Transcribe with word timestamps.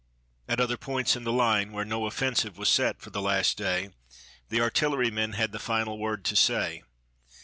At 0.47 0.59
other 0.59 0.77
points 0.77 1.15
in 1.15 1.25
the 1.25 1.31
line 1.31 1.71
where 1.73 1.85
no 1.85 2.07
offensive 2.07 2.57
was 2.57 2.69
set 2.69 2.99
for 2.99 3.11
the 3.11 3.21
last 3.21 3.55
day, 3.55 3.91
the 4.49 4.59
artillerymen 4.59 5.33
had 5.33 5.51
the 5.51 5.59
final 5.59 5.99
word 5.99 6.25
to 6.25 6.35
say. 6.35 6.81